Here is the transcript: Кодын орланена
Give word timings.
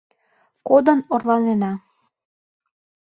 Кодын 0.67 0.99
орланена 1.13 1.73